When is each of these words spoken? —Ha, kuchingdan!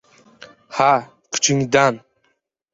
—Ha, 0.77 0.87
kuchingdan! 1.37 1.95